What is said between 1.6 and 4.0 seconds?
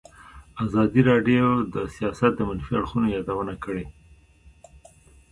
د سیاست د منفي اړخونو یادونه کړې.